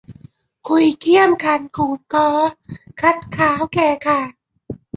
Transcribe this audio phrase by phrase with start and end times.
[0.67, 2.29] คุยเคี่ยมคันคูนค้อ
[3.01, 4.27] คัดค้าวแคคาง